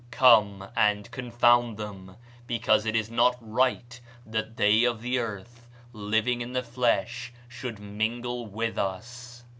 [0.09, 2.15] Come and confound them,
[2.47, 7.77] because it is not right that they of the earth, living in the flesh, should
[7.77, 9.43] mingle with us.'